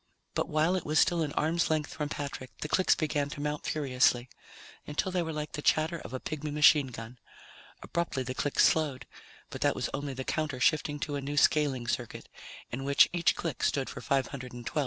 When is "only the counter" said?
9.93-10.59